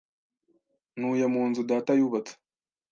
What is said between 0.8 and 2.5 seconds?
Ntuye mu nzu data yubatse.